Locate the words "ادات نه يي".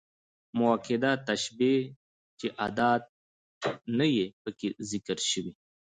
2.67-4.25